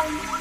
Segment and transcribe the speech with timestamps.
[0.00, 0.39] Bye.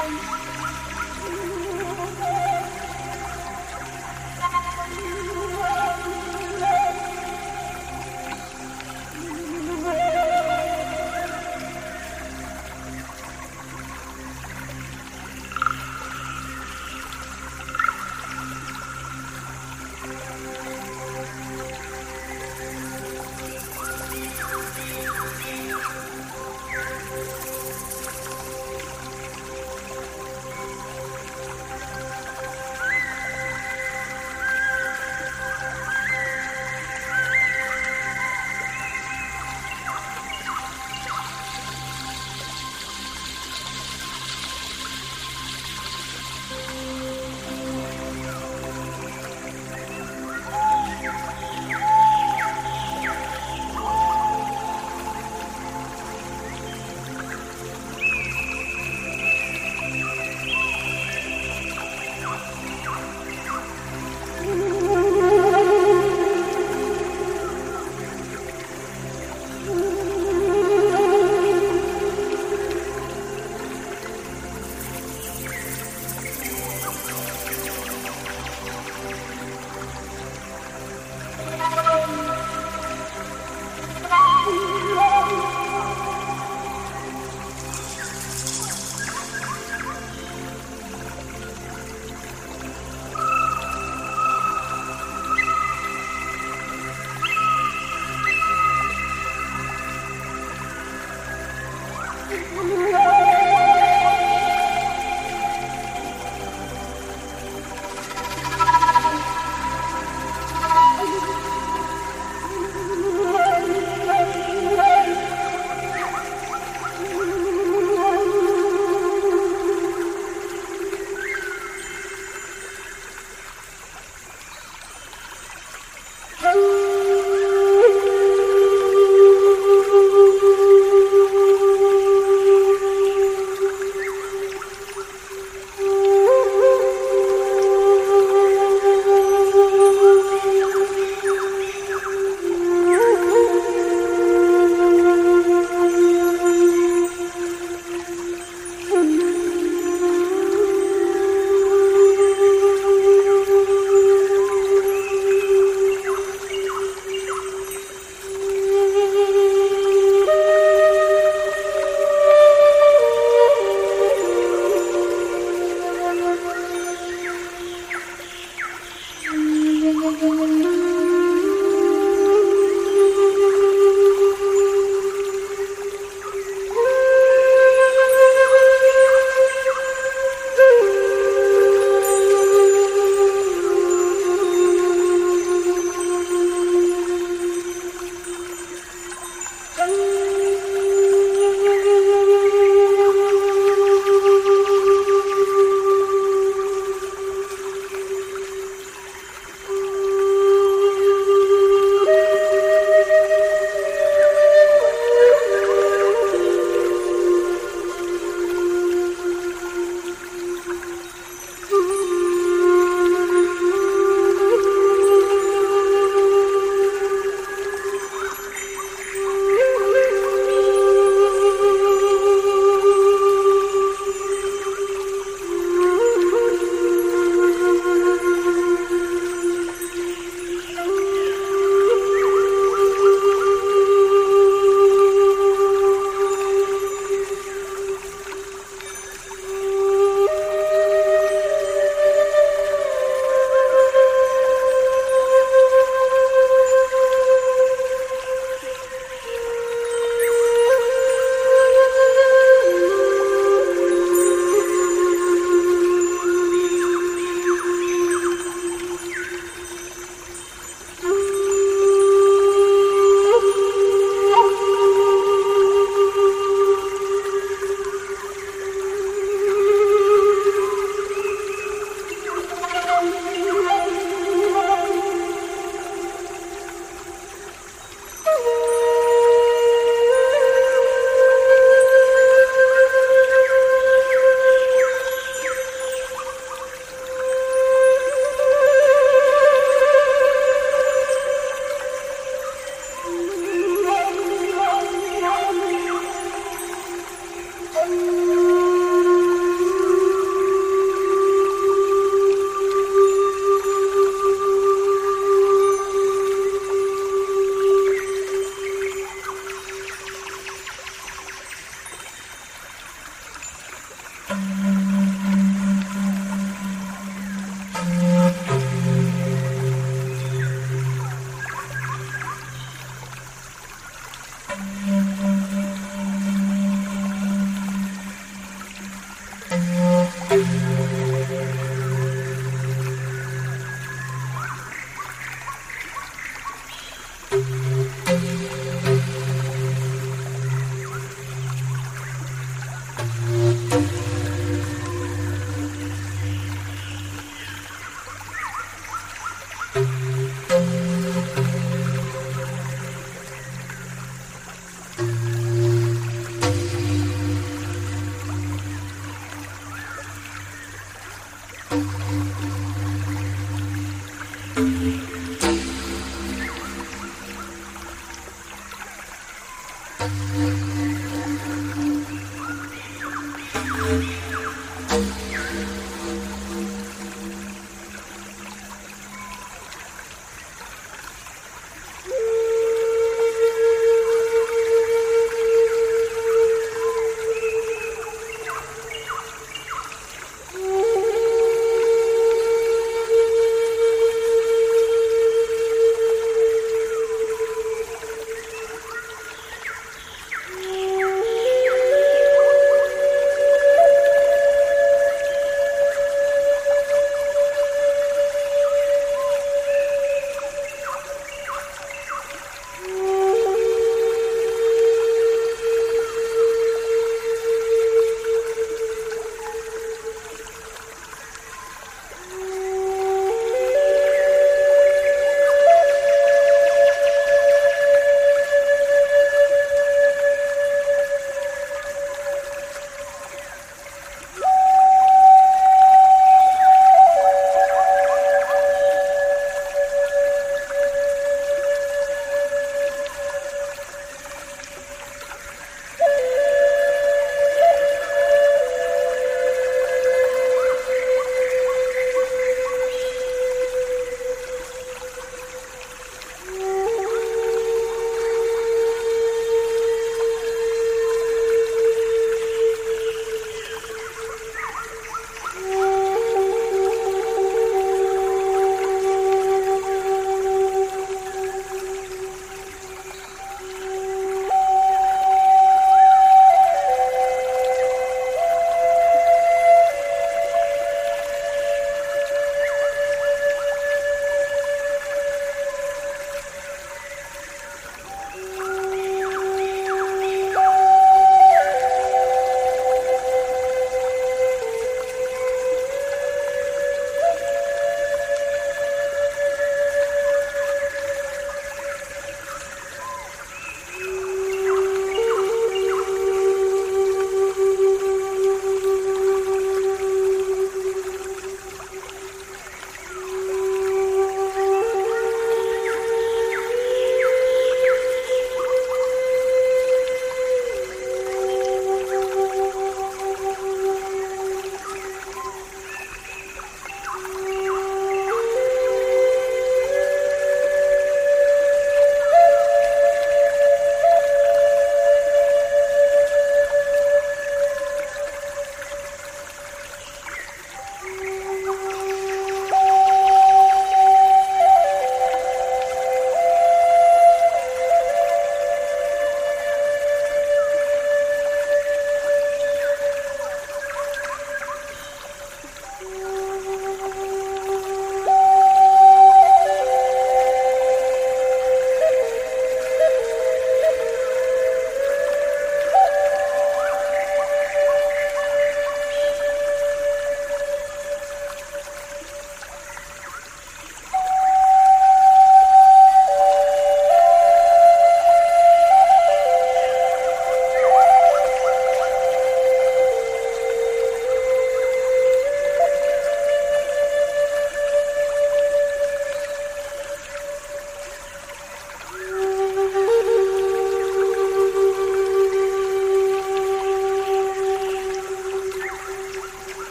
[0.00, 0.39] Bye.